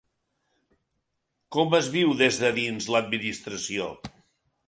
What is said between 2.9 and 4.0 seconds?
l’administració?